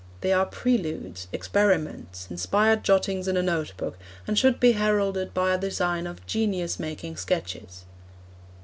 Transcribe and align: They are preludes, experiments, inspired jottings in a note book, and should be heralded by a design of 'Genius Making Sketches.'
They 0.21 0.33
are 0.33 0.47
preludes, 0.47 1.27
experiments, 1.31 2.25
inspired 2.31 2.83
jottings 2.83 3.27
in 3.27 3.37
a 3.37 3.43
note 3.43 3.77
book, 3.77 3.99
and 4.25 4.35
should 4.35 4.59
be 4.59 4.71
heralded 4.71 5.31
by 5.31 5.53
a 5.53 5.59
design 5.59 6.07
of 6.07 6.25
'Genius 6.25 6.79
Making 6.79 7.15
Sketches.' 7.17 7.85